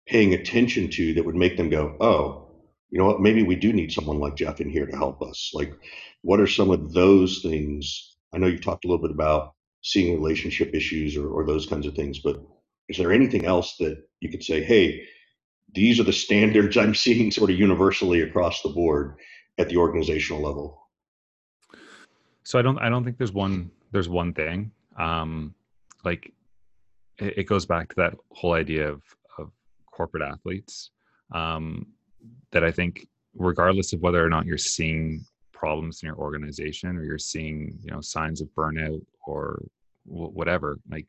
[0.08, 2.52] paying attention to that would make them go, oh,
[2.90, 5.52] you know what, maybe we do need someone like Jeff in here to help us.
[5.54, 5.74] Like,
[6.24, 8.18] what are some of those things?
[8.34, 11.88] I know you talked a little bit about seeing relationship issues or, or those kinds
[11.88, 12.42] of things, but
[12.90, 15.04] is there anything else that you could say, hey,
[15.74, 19.16] these are the standards I'm seeing sort of universally across the board
[19.58, 20.82] at the organizational level?
[22.44, 24.72] So I don't I don't think there's one there's one thing.
[24.98, 25.54] Um,
[26.04, 26.34] like
[27.20, 29.04] it, it goes back to that whole idea of
[29.38, 29.52] of
[29.86, 30.92] corporate athletes
[31.34, 31.88] um,
[32.52, 37.04] that I think regardless of whether or not you're seeing problems in your organization or
[37.04, 39.62] you're seeing you know signs of burnout or
[40.08, 41.06] w- whatever like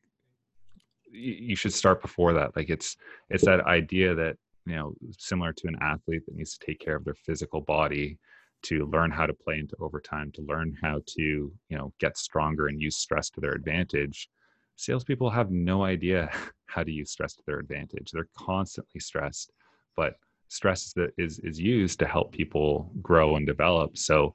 [1.12, 2.96] you should start before that like it's
[3.30, 6.96] it's that idea that you know similar to an athlete that needs to take care
[6.96, 8.18] of their physical body
[8.62, 12.66] to learn how to play into overtime to learn how to you know get stronger
[12.68, 14.28] and use stress to their advantage
[14.76, 16.30] salespeople have no idea
[16.66, 18.10] how to use stress to their advantage.
[18.12, 19.52] They're constantly stressed
[19.96, 20.14] but
[20.48, 23.96] stress that is is used to help people grow and develop.
[23.98, 24.34] So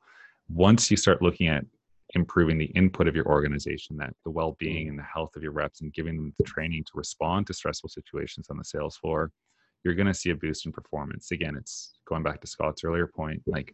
[0.50, 1.66] once you start looking at
[2.14, 4.90] improving the input of your organization that the well-being mm-hmm.
[4.92, 7.90] and the health of your reps and giving them the training to respond to stressful
[7.90, 9.32] situations on the sales floor
[9.86, 11.32] you're going to see a boost in performance.
[11.32, 13.42] Again, it's going back to Scott's earlier point.
[13.46, 13.74] Like,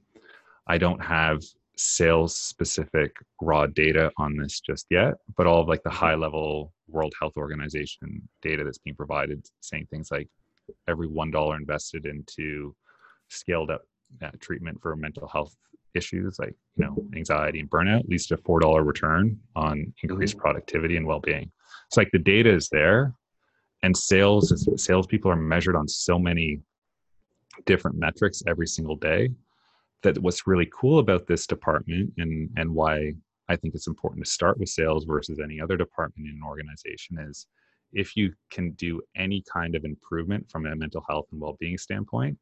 [0.67, 1.41] I don't have
[1.77, 6.73] sales specific raw data on this just yet, but all of like the high level
[6.87, 10.27] World Health Organization data that's being provided, saying things like
[10.87, 12.75] every one dollar invested into
[13.29, 13.81] scaled up
[14.21, 15.55] uh, treatment for mental health
[15.93, 20.35] issues like you know anxiety and burnout leads to a four dollar return on increased
[20.35, 20.41] mm-hmm.
[20.41, 21.51] productivity and well-being.
[21.87, 23.13] It's like the data is there,
[23.83, 26.59] and sales is salespeople are measured on so many
[27.65, 29.29] different metrics every single day
[30.03, 33.13] that what's really cool about this department and and why
[33.49, 37.17] I think it's important to start with sales versus any other department in an organization
[37.19, 37.47] is
[37.93, 42.37] if you can do any kind of improvement from a mental health and well-being standpoint,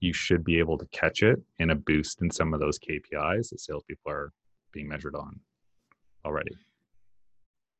[0.00, 3.50] you should be able to catch it in a boost in some of those KPIs
[3.50, 4.32] that salespeople are
[4.72, 5.38] being measured on
[6.24, 6.56] already.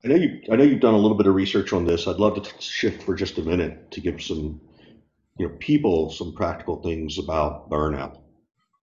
[0.04, 0.40] I know you.
[0.50, 2.06] I know you've done a little bit of research on this.
[2.06, 4.60] I'd love to shift for just a minute to give some,
[5.38, 8.20] you know, people some practical things about burnout.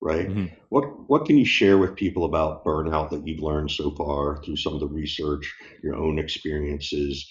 [0.02, 0.28] Right.
[0.28, 0.56] Mm-hmm.
[0.70, 4.58] What What can you share with people about burnout that you've learned so far through
[4.58, 7.30] some of the research, your own experiences,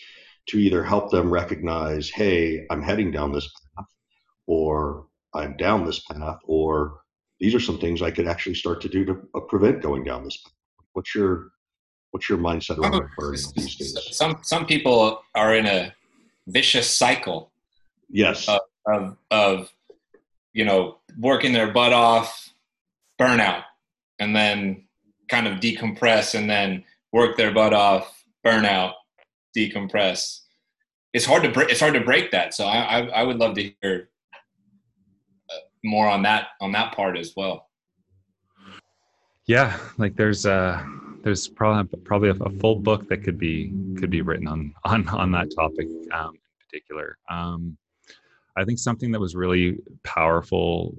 [0.48, 3.86] to either help them recognize, hey, I'm heading down this path,
[4.46, 7.00] or I'm down this path, or
[7.40, 10.24] these are some things I could actually start to do to uh, prevent going down
[10.24, 10.54] this path.
[10.94, 11.50] What's your
[12.12, 14.16] What's your mindset around burnout these days?
[14.16, 15.94] Some some people are in a
[16.46, 17.50] vicious cycle.
[18.10, 18.46] Yes.
[18.48, 19.72] Of, of, of
[20.52, 22.52] you know working their butt off,
[23.20, 23.64] burnout,
[24.18, 24.84] and then
[25.28, 28.92] kind of decompress, and then work their butt off, burnout,
[29.56, 30.40] decompress.
[31.14, 31.70] It's hard to break.
[31.70, 32.52] It's hard to break that.
[32.52, 37.16] So I, I, I would love to hear uh, more on that on that part
[37.16, 37.70] as well.
[39.46, 40.84] Yeah, like there's uh
[41.22, 45.32] there's probably probably a, full book that could be could be written on on on
[45.32, 47.18] that topic um, in particular.
[47.30, 47.76] Um,
[48.56, 50.94] I think something that was really powerful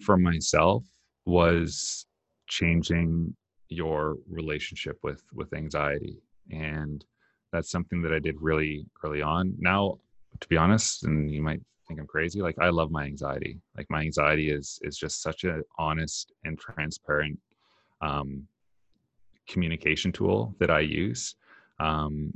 [0.00, 0.84] for myself
[1.24, 2.06] was
[2.48, 3.34] changing
[3.68, 6.18] your relationship with with anxiety,
[6.50, 7.04] and
[7.52, 9.54] that's something that I did really early on.
[9.58, 9.98] Now,
[10.40, 13.60] to be honest, and you might think I'm crazy, like I love my anxiety.
[13.76, 17.38] Like my anxiety is is just such an honest and transparent
[18.00, 18.46] um,
[19.48, 21.34] communication tool that I use
[21.80, 22.32] um,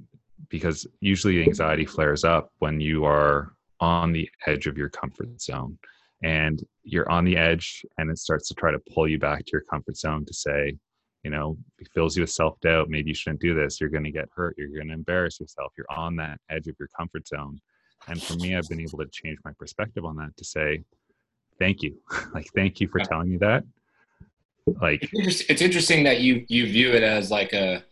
[0.48, 5.78] because usually anxiety flares up when you are on the edge of your comfort zone
[6.22, 9.50] and you're on the edge and it starts to try to pull you back to
[9.52, 10.76] your comfort zone to say
[11.22, 13.80] you know it fills you with self-doubt maybe you shouldn't do this.
[13.80, 14.54] You're going to get hurt.
[14.58, 15.72] You're going to embarrass yourself.
[15.76, 17.60] You're on that edge of your comfort zone.
[18.08, 20.82] And for me i've been able to change my perspective on that to say
[21.58, 21.96] thank you.
[22.34, 23.64] Like thank you for telling me that
[24.80, 27.82] like it's interesting, that you you view it as like a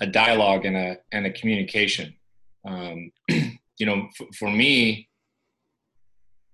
[0.00, 2.14] a dialogue and a and a communication
[2.66, 5.08] um, you know f- for me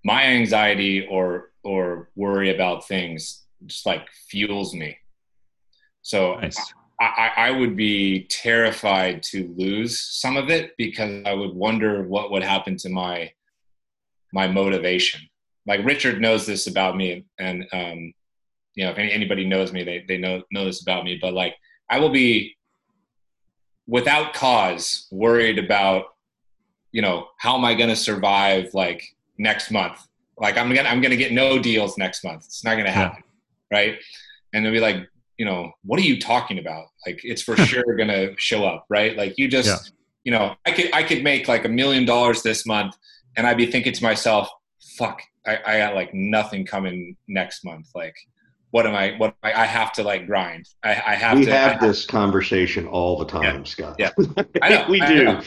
[0.03, 4.97] my anxiety or or worry about things just like fuels me
[6.01, 6.57] so nice.
[7.01, 12.31] I, I would be terrified to lose some of it because I would wonder what
[12.31, 13.31] would happen to my
[14.33, 15.21] my motivation.
[15.65, 18.13] Like Richard knows this about me, and um,
[18.75, 21.33] you know if any, anybody knows me they, they know know this about me but
[21.33, 21.55] like
[21.89, 22.55] i will be
[23.87, 26.05] without cause worried about
[26.91, 29.03] you know how am i going to survive like
[29.41, 30.07] next month?
[30.37, 32.45] Like i'm gonna i'm gonna get no deals next month.
[32.45, 33.23] It's not gonna happen
[33.71, 33.77] yeah.
[33.77, 33.99] right?
[34.53, 35.07] And they'll be like
[35.37, 36.85] you know what are you talking about?
[37.05, 39.17] Like it's for sure gonna show up right?
[39.17, 39.91] Like you just yeah.
[40.23, 42.95] you know i could i could make like a million dollars this month
[43.35, 44.49] and i'd be thinking to myself
[44.97, 48.15] fuck I, I got like nothing coming next month like
[48.71, 49.15] what am I?
[49.17, 50.67] What am I, I have to like grind.
[50.83, 51.51] I, I have we to.
[51.51, 53.95] have this conversation all the time, yeah, Scott.
[53.99, 54.11] Yeah,
[54.61, 55.25] I know, we do.
[55.25, 55.41] Know,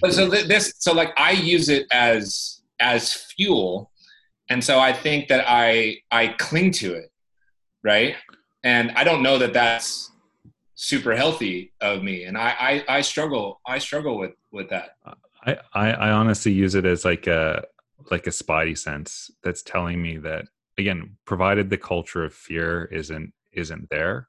[0.00, 3.90] But so this, so like I use it as as fuel,
[4.50, 7.10] and so I think that I I cling to it,
[7.82, 8.16] right?
[8.62, 10.12] And I don't know that that's
[10.74, 14.90] super healthy of me, and I I, I struggle I struggle with with that.
[15.46, 17.64] I, I I honestly use it as like a
[18.10, 20.44] like a spotty sense that's telling me that
[20.78, 24.28] again, provided the culture of fear isn't isn't there,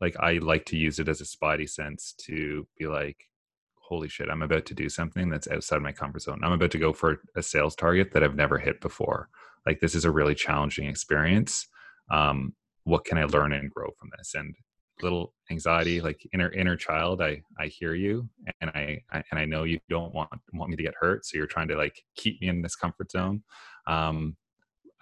[0.00, 3.28] like I like to use it as a spidey sense to be like,
[3.76, 6.40] holy shit, I'm about to do something that's outside my comfort zone.
[6.42, 9.28] I'm about to go for a sales target that I've never hit before.
[9.66, 11.68] Like this is a really challenging experience.
[12.10, 14.34] Um, what can I learn and grow from this?
[14.34, 14.54] And
[15.02, 18.28] little anxiety, like inner inner child, I I hear you,
[18.60, 21.36] and I, I and I know you don't want want me to get hurt, so
[21.36, 23.42] you're trying to like keep me in this comfort zone.
[23.86, 24.36] Um,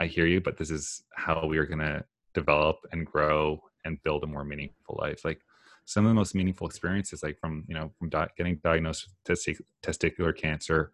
[0.01, 4.03] I hear you, but this is how we are going to develop and grow and
[4.03, 5.25] build a more meaningful life.
[5.25, 5.43] Like
[5.85, 9.39] some of the most meaningful experiences, like from you know from di- getting diagnosed with
[9.85, 10.93] testicular cancer,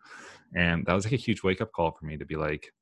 [0.55, 2.73] and that was like a huge wake up call for me to be like,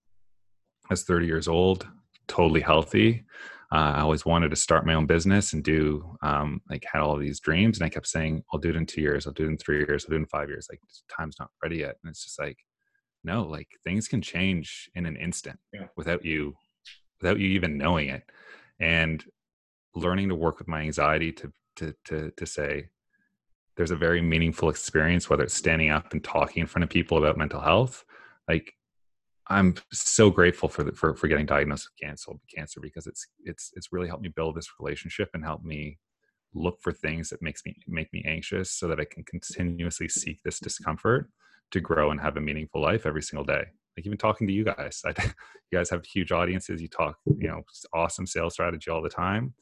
[0.84, 1.86] I was 30 years old,
[2.28, 3.24] totally healthy.
[3.72, 7.16] Uh, I always wanted to start my own business and do um, like had all
[7.16, 9.26] these dreams, and I kept saying, "I'll do it in two years.
[9.26, 10.04] I'll do it in three years.
[10.04, 12.58] I'll do it in five years." Like time's not ready yet, and it's just like,
[13.24, 15.86] no, like things can change in an instant yeah.
[15.96, 16.54] without you,
[17.20, 18.22] without you even knowing it,
[18.78, 19.24] and
[19.94, 22.88] learning to work with my anxiety to to to to say
[23.76, 27.18] there's a very meaningful experience whether it's standing up and talking in front of people
[27.18, 28.04] about mental health
[28.48, 28.72] like
[29.48, 33.70] i'm so grateful for the, for for getting diagnosed with cancer cancer because it's it's
[33.74, 35.98] it's really helped me build this relationship and help me
[36.54, 40.40] look for things that makes me make me anxious so that i can continuously seek
[40.42, 41.28] this discomfort
[41.70, 43.64] to grow and have a meaningful life every single day
[43.96, 45.10] like even talking to you guys I,
[45.70, 49.54] you guys have huge audiences you talk you know awesome sales strategy all the time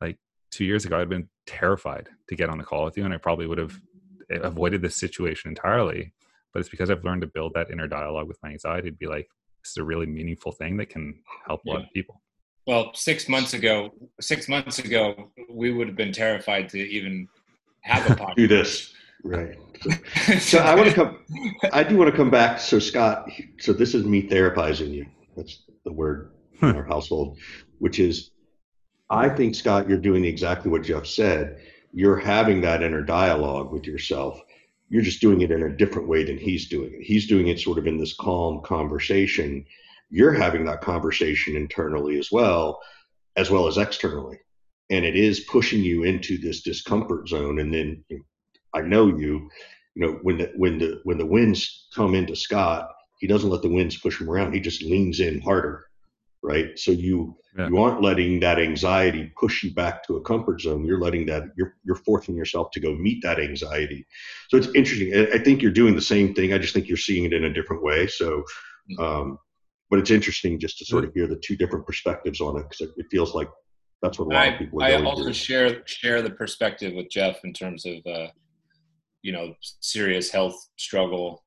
[0.00, 0.18] like
[0.50, 3.18] two years ago, I'd been terrified to get on the call with you, and I
[3.18, 3.78] probably would have
[4.30, 6.12] eh, avoided this situation entirely.
[6.52, 9.06] But it's because I've learned to build that inner dialogue with my anxiety to be
[9.06, 9.28] like,
[9.62, 11.72] this is a really meaningful thing that can help yeah.
[11.72, 12.22] a lot of people.
[12.66, 17.28] Well, six months ago, six months ago, we would have been terrified to even
[17.82, 18.34] have a podcast.
[18.36, 18.92] Do this,
[19.28, 19.58] right?
[20.40, 21.18] so I want to come.
[21.72, 22.60] I do want to come back.
[22.60, 25.06] So Scott, so this is me therapizing you.
[25.36, 26.76] That's the word in hmm.
[26.76, 27.38] our household,
[27.78, 28.30] which is
[29.10, 31.60] I think, Scott, you're doing exactly what Jeff said.
[31.92, 34.40] You're having that inner dialogue with yourself.
[34.90, 37.02] You're just doing it in a different way than he's doing it.
[37.02, 39.64] He's doing it sort of in this calm conversation.
[40.10, 42.80] You're having that conversation internally as well,
[43.36, 44.38] as well as externally.
[44.90, 47.58] And it is pushing you into this discomfort zone.
[47.60, 48.04] And then
[48.74, 49.48] I know you,
[49.94, 52.88] you know, when the when the when the winds come into Scott,
[53.20, 54.52] he doesn't let the winds push him around.
[54.52, 55.88] He just leans in harder
[56.42, 56.78] right?
[56.78, 57.68] So you yeah.
[57.68, 60.84] you aren't letting that anxiety push you back to a comfort zone.
[60.84, 64.06] You're letting that you're you're forcing yourself to go meet that anxiety.
[64.48, 65.14] So it's interesting.
[65.32, 66.52] I think you're doing the same thing.
[66.52, 68.06] I just think you're seeing it in a different way.
[68.06, 68.44] So,
[68.90, 69.02] mm-hmm.
[69.02, 69.38] um,
[69.90, 72.80] but it's interesting just to sort of hear the two different perspectives on it because
[72.80, 73.48] it, it, feels like
[74.02, 74.82] that's what a lot I, of people.
[74.82, 75.32] I also through.
[75.32, 78.28] share share the perspective with Jeff in terms of uh,
[79.28, 81.44] you know serious health struggle.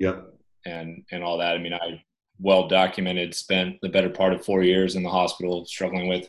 [0.00, 0.34] Yep.
[0.66, 1.54] And and all that.
[1.54, 2.02] I mean, I
[2.40, 3.36] well documented.
[3.36, 6.28] Spent the better part of four years in the hospital struggling with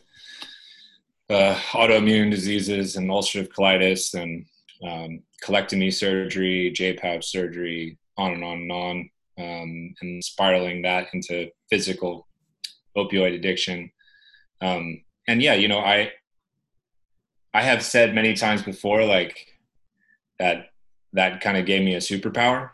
[1.31, 4.45] uh, autoimmune diseases and ulcerative colitis and
[4.87, 11.49] um, colectomy surgery, JPAP surgery, on and on and on, um, and spiraling that into
[11.71, 12.27] physical
[12.95, 13.89] opioid addiction.
[14.61, 16.11] Um, and yeah, you know, I
[17.55, 19.47] I have said many times before, like
[20.37, 20.67] that
[21.15, 22.69] that kind of gave me a superpower,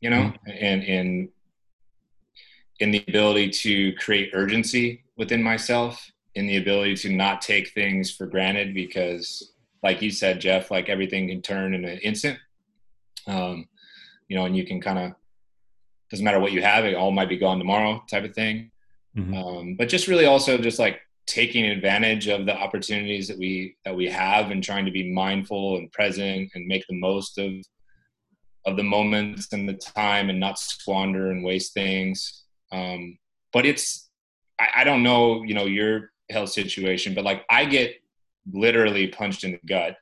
[0.00, 0.50] you know, mm-hmm.
[0.60, 1.28] and in
[2.80, 8.10] in the ability to create urgency within myself, in the ability to not take things
[8.10, 12.38] for granted because, like you said, Jeff, like everything can turn in an instant.
[13.26, 13.68] Um,
[14.28, 15.12] you know, and you can kind of
[16.10, 18.70] doesn't matter what you have, it all might be gone tomorrow, type of thing.
[19.16, 19.34] Mm-hmm.
[19.34, 23.96] Um, but just really also just like taking advantage of the opportunities that we that
[23.96, 27.52] we have and trying to be mindful and present and make the most of
[28.66, 32.44] of the moments and the time and not squander and waste things
[32.74, 33.18] um,
[33.52, 34.10] but it's,
[34.60, 37.94] I, I don't know, you know, your health situation, but like I get
[38.52, 39.96] literally punched in the gut,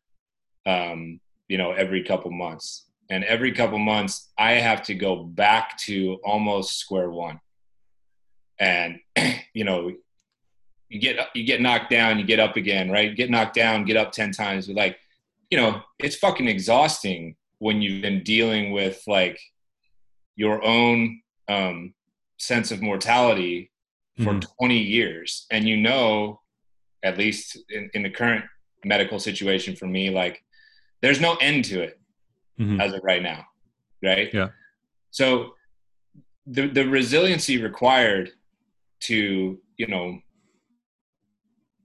[0.66, 2.86] um, you know, every couple months.
[3.10, 7.40] And every couple months, I have to go back to almost square one.
[8.58, 9.00] And,
[9.52, 9.92] you know,
[10.88, 13.14] you get you get knocked down, you get up again, right?
[13.14, 14.66] Get knocked down, get up ten times.
[14.66, 14.98] But like,
[15.50, 19.38] you know, it's fucking exhausting when you've been dealing with like
[20.34, 21.94] your own um,
[22.36, 23.70] sense of mortality
[24.16, 24.50] for mm-hmm.
[24.58, 26.40] 20 years and you know
[27.04, 28.44] at least in, in, the current
[28.84, 30.42] medical situation for me like
[31.02, 32.00] there's no end to it
[32.58, 32.80] mm-hmm.
[32.80, 33.44] as of right now
[34.02, 34.48] right yeah
[35.12, 35.54] so
[36.48, 38.32] the the resiliency required
[38.98, 40.18] to you know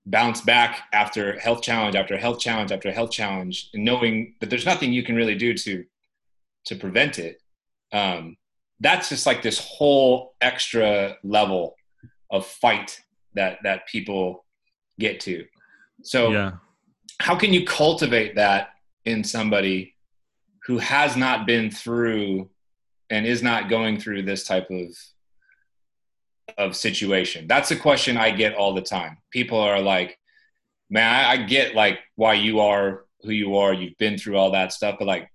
[0.08, 4.66] bounce back after health challenge after health challenge after health challenge and knowing that there's
[4.66, 5.84] nothing you can really do to
[6.66, 7.42] to prevent it
[7.92, 8.38] um,
[8.80, 11.76] that's just like this whole extra level
[12.32, 13.02] of fight
[13.34, 14.46] that that people
[14.98, 15.46] get to
[16.04, 16.52] so yeah.
[17.20, 18.70] how can you cultivate that
[19.04, 19.94] in somebody
[20.66, 22.50] who has not been through
[23.10, 24.88] and is not going through this type of
[26.58, 27.48] of situation?
[27.48, 29.18] That's a question I get all the time.
[29.32, 30.18] People are like,
[30.90, 33.74] "Man, I, I get like why you are who you are.
[33.74, 35.30] You've been through all that stuff, but like,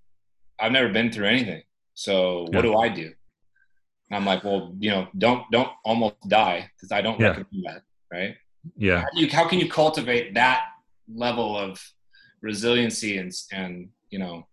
[0.58, 1.62] I've never been through anything.
[1.94, 3.12] So what do I do?"
[4.10, 7.28] And I'm like, "Well, you know, don't don't almost die because I don't yeah.
[7.28, 7.82] recommend that,
[8.12, 8.36] right?"
[8.76, 9.00] Yeah.
[9.00, 10.64] How, you, how can you cultivate that
[11.12, 11.80] level of
[12.40, 14.46] resiliency and and you know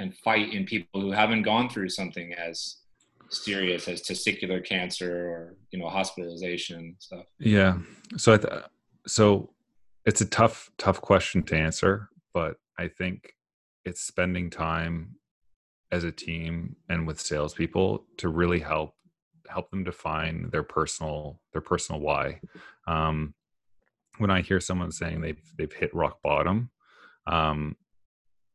[0.00, 2.76] and fight in people who haven't gone through something as
[3.34, 7.24] serious as testicular cancer or you know hospitalization stuff.
[7.38, 7.78] Yeah.
[8.16, 8.64] So i th-
[9.06, 9.50] so
[10.04, 13.34] it's a tough tough question to answer but i think
[13.84, 15.14] it's spending time
[15.92, 18.94] as a team and with salespeople to really help
[19.46, 22.40] help them define their personal their personal why.
[22.86, 23.34] Um,
[24.18, 26.70] when i hear someone saying they've they've hit rock bottom
[27.26, 27.76] um,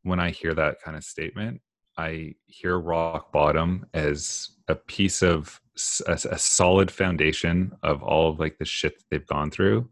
[0.04, 1.62] when I hear that kind of statement,
[1.98, 5.60] I hear rock bottom as a piece of
[6.08, 9.90] a, a, solid foundation of all of like the shit that they've gone through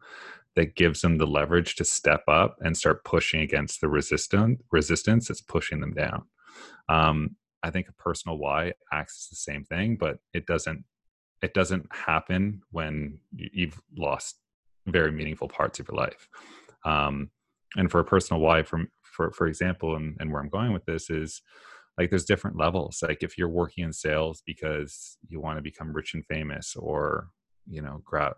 [0.56, 5.28] that gives them the leverage to step up and start pushing against the resistant resistance
[5.28, 6.24] that's pushing them down.
[6.90, 10.84] Um, I think a personal why acts as the same thing, but it doesn't
[11.42, 14.38] it doesn't happen when you've lost
[14.88, 16.28] very meaningful parts of your life.
[16.84, 17.30] Um,
[17.76, 20.86] and for a personal why, from for for example and, and where i'm going with
[20.86, 21.42] this is
[21.98, 25.94] like there's different levels like if you're working in sales because you want to become
[25.94, 27.30] rich and famous or
[27.68, 28.34] you know grab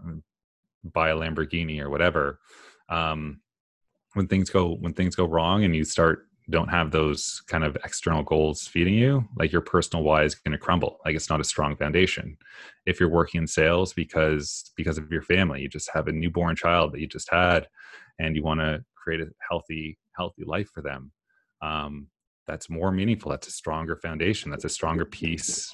[0.84, 2.40] buy a lamborghini or whatever
[2.90, 3.42] um
[4.14, 7.76] when things go when things go wrong and you start don't have those kind of
[7.86, 11.40] external goals feeding you like your personal why is going to crumble like it's not
[11.40, 12.38] a strong foundation.
[12.86, 16.56] If you're working in sales because because of your family you just have a newborn
[16.56, 17.68] child that you just had
[18.18, 21.12] and you want to create a healthy healthy life for them
[21.62, 22.08] um,
[22.50, 25.74] that's more meaningful that's a stronger foundation that's a stronger piece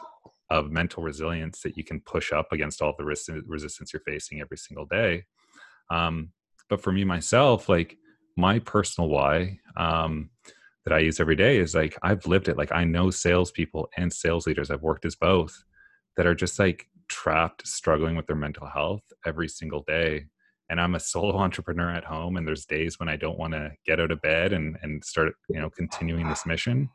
[0.49, 4.41] of mental resilience that you can push up against all the res- resistance you're facing
[4.41, 5.23] every single day.
[5.89, 6.29] Um,
[6.69, 7.97] but for me myself like
[8.37, 10.29] my personal why um,
[10.83, 14.11] that i use every day is like i've lived it like i know salespeople and
[14.11, 15.63] sales leaders i've worked as both
[16.17, 20.25] that are just like trapped struggling with their mental health every single day
[20.69, 23.71] and I'm a solo entrepreneur at home and there's days when I don't want to
[23.85, 26.89] get out of bed and and start you know continuing this mission.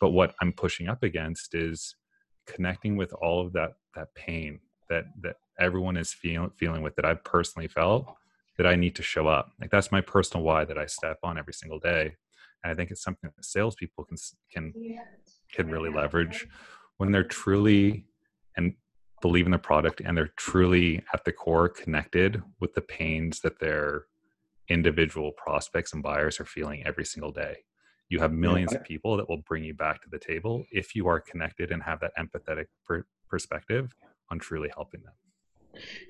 [0.00, 1.94] But what I'm pushing up against is
[2.46, 7.04] connecting with all of that that pain that that everyone is feeling feeling with that
[7.04, 8.14] I've personally felt
[8.56, 9.52] that I need to show up.
[9.60, 12.14] Like that's my personal why that I step on every single day.
[12.62, 14.18] And I think it's something that salespeople can
[14.52, 14.72] can
[15.52, 16.46] can really leverage
[16.98, 18.04] when they're truly
[18.56, 18.74] and
[19.20, 23.58] believe in the product and they're truly at the core connected with the pains that
[23.60, 24.04] their
[24.68, 27.56] individual prospects and buyers are feeling every single day.
[28.08, 31.06] You have millions of people that will bring you back to the table if you
[31.06, 33.94] are connected and have that empathetic per- perspective
[34.30, 35.12] on truly helping them.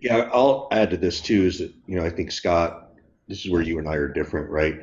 [0.00, 2.92] Yeah, I'll add to this too is that, you know, I think Scott,
[3.28, 4.80] this is where you and I are different, right?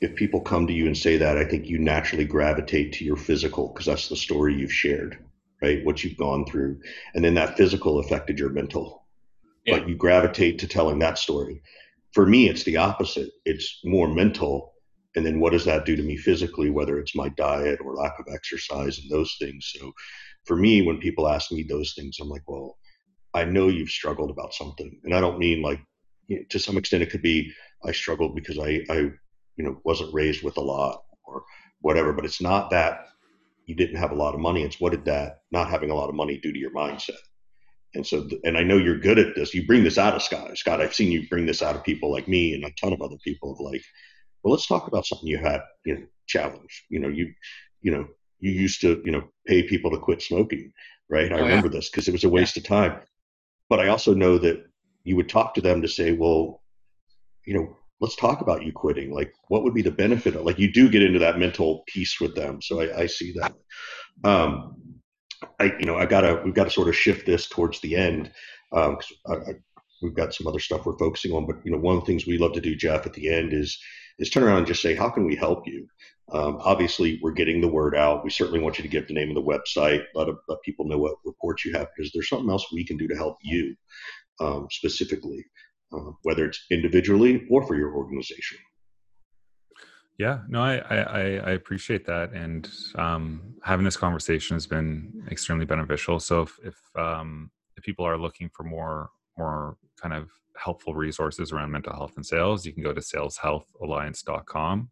[0.00, 3.16] If people come to you and say that, I think you naturally gravitate to your
[3.16, 5.18] physical because that's the story you've shared
[5.62, 5.84] right?
[5.84, 6.80] What you've gone through.
[7.14, 9.06] And then that physical affected your mental.
[9.64, 9.78] Yeah.
[9.78, 11.62] But you gravitate to telling that story.
[12.12, 13.30] For me, it's the opposite.
[13.44, 14.72] It's more mental.
[15.16, 18.18] And then what does that do to me physically, whether it's my diet or lack
[18.18, 19.72] of exercise and those things?
[19.76, 19.92] So
[20.46, 22.78] for me, when people ask me those things, I'm like, well,
[23.34, 25.00] I know you've struggled about something.
[25.04, 25.80] And I don't mean like,
[26.50, 27.52] to some extent, it could be
[27.84, 28.96] I struggled because I, I,
[29.56, 31.42] you know, wasn't raised with a lot or
[31.80, 33.08] whatever, but it's not that
[33.68, 34.62] you didn't have a lot of money.
[34.62, 37.18] It's what did that not having a lot of money do to your mindset?
[37.94, 39.52] And so, and I know you're good at this.
[39.52, 40.56] You bring this out of Scott.
[40.56, 43.02] Scott, I've seen you bring this out of people like me and a ton of
[43.02, 43.82] other people of like,
[44.42, 46.86] well, let's talk about something you had, you know, challenge.
[46.88, 47.30] You know, you,
[47.82, 48.08] you know,
[48.40, 50.72] you used to, you know, pay people to quit smoking,
[51.10, 51.30] right?
[51.30, 51.74] I oh, remember yeah.
[51.74, 52.62] this because it was a waste yeah.
[52.62, 53.00] of time.
[53.68, 54.64] But I also know that
[55.04, 56.62] you would talk to them to say, well,
[57.44, 59.12] you know, let's talk about you quitting.
[59.12, 60.44] Like, what would be the benefit of?
[60.44, 62.62] Like, you do get into that mental piece with them.
[62.62, 63.54] So I, I see that.
[64.24, 64.76] Um,
[65.60, 68.32] I, you know, I gotta, we've got to sort of shift this towards the end.
[68.72, 69.54] Um, because I, I,
[70.02, 72.26] we've got some other stuff we're focusing on, but you know, one of the things
[72.26, 73.78] we love to do, Jeff, at the end is
[74.18, 75.86] is turn around and just say, how can we help you?
[76.32, 78.24] Um, obviously, we're getting the word out.
[78.24, 80.98] We certainly want you to give the name of the website, let, let people know
[80.98, 83.74] what reports you have, because there's something else we can do to help you.
[84.40, 85.44] um, specifically,
[85.92, 88.58] uh, whether it's individually or for your organization.
[90.18, 95.64] Yeah, no, I, I, I appreciate that, and um, having this conversation has been extremely
[95.64, 96.18] beneficial.
[96.18, 101.52] So if if, um, if people are looking for more more kind of helpful resources
[101.52, 104.90] around mental health and sales, you can go to saleshealthalliance.com.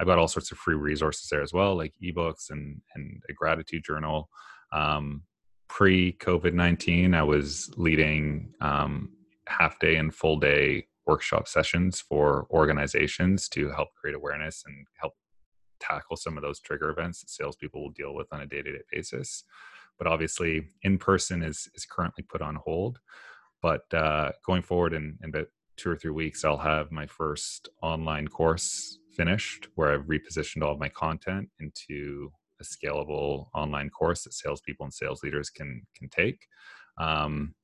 [0.00, 3.32] I've got all sorts of free resources there as well, like ebooks and and a
[3.32, 4.28] gratitude journal.
[4.72, 5.22] Um,
[5.68, 9.10] Pre COVID nineteen, I was leading um,
[9.48, 15.14] half day and full day workshop sessions for organizations to help create awareness and help
[15.80, 18.72] tackle some of those trigger events that salespeople will deal with on a day to
[18.72, 19.44] day basis.
[19.98, 22.98] But obviously, in person is is currently put on hold.
[23.60, 27.68] But uh, going forward in, in about two or three weeks, I'll have my first
[27.82, 32.30] online course finished where I've repositioned all of my content into
[32.60, 36.46] a scalable online course that salespeople and sales leaders can can take.
[36.98, 37.54] Um,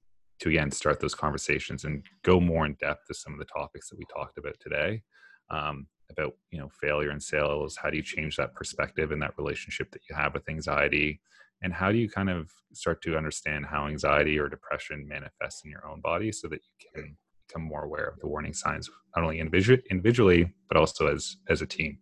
[0.41, 3.89] to again start those conversations and go more in depth to some of the topics
[3.89, 5.03] that we talked about today
[5.51, 7.77] um, about you know failure in sales.
[7.77, 11.21] How do you change that perspective and that relationship that you have with anxiety?
[11.63, 15.71] And how do you kind of start to understand how anxiety or depression manifests in
[15.71, 17.17] your own body so that you can
[17.47, 21.67] become more aware of the warning signs not only individually but also as as a
[21.67, 21.99] team?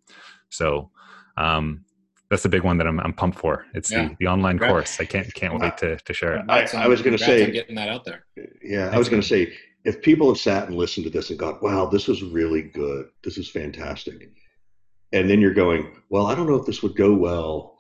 [0.51, 0.91] So
[1.37, 1.85] um,
[2.33, 3.67] that's the big one that I'm, I'm pumped for.
[3.75, 4.09] It's yeah.
[4.09, 4.99] the, the online course.
[4.99, 6.47] I can't can't wait to, to share it.
[6.49, 8.25] I, I was going to say getting that out there.
[8.63, 9.53] Yeah, I was going to say
[9.85, 13.09] if people have sat and listened to this and gone, "Wow, this was really good.
[13.23, 14.31] This is fantastic,"
[15.13, 17.79] and then you're going, "Well, I don't know if this would go well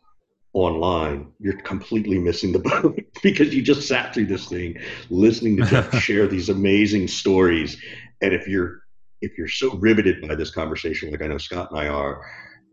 [0.53, 4.77] online." You're completely missing the boat because you just sat through this thing,
[5.09, 7.81] listening to Jeff share these amazing stories,
[8.21, 8.83] and if you're
[9.23, 12.21] if you're so riveted by this conversation, like I know Scott and I are,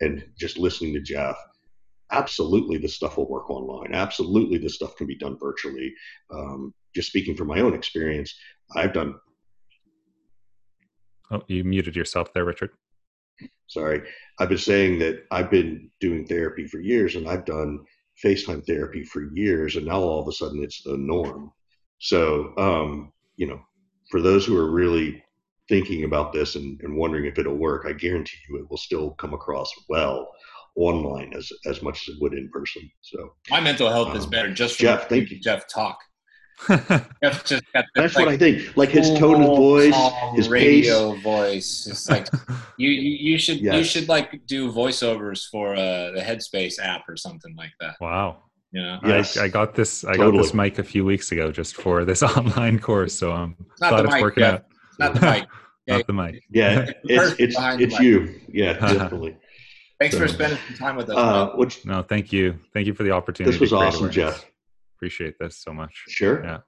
[0.01, 1.37] and just listening to Jeff
[2.11, 3.93] absolutely this stuff will work online.
[3.93, 5.93] Absolutely this stuff can be done virtually.
[6.31, 8.35] Um, just speaking from my own experience
[8.75, 9.15] i've done
[11.31, 12.71] oh you muted yourself there richard.
[13.67, 14.01] Sorry.
[14.39, 17.79] I've been saying that i've been doing therapy for years and i've done
[18.23, 21.51] facetime therapy for years and now all of a sudden it's the norm.
[21.99, 23.59] So um, you know
[24.09, 25.23] for those who are really
[25.67, 29.11] thinking about this and, and wondering if it'll work i guarantee you it will still
[29.11, 30.27] come across well
[30.75, 32.89] online as as much as it would in person.
[33.01, 35.09] So my mental health um, is better just from Jeff.
[35.09, 35.67] Thank you, Jeff.
[35.67, 35.99] Talk.
[37.23, 38.75] Jeff just got That's like, what I think.
[38.75, 39.95] Like his tone of voice,
[40.35, 41.23] his radio pace.
[41.23, 41.87] voice.
[41.89, 42.27] It's like
[42.77, 43.75] you, you, you should yes.
[43.75, 47.95] you should like do voiceovers for uh, the Headspace app or something like that.
[48.01, 48.43] Wow.
[48.73, 48.99] Yeah.
[49.05, 49.37] Yes.
[49.37, 50.03] I, I got this.
[50.03, 50.37] I totally.
[50.37, 53.13] got this mic a few weeks ago just for this online course.
[53.15, 54.65] So I'm not glad it's mic, working out.
[54.99, 55.45] not the mic.
[55.87, 56.43] not the mic.
[56.49, 58.39] Yeah, it's it's, it's you.
[58.49, 59.37] Yeah, definitely.
[59.99, 61.17] Thanks so, for spending some time with us.
[61.17, 62.57] Uh, which, no, thank you.
[62.73, 63.51] Thank you for the opportunity.
[63.51, 64.45] This was awesome, Jeff.
[64.95, 66.05] Appreciate this so much.
[66.07, 66.43] Sure.
[66.43, 66.59] Yeah.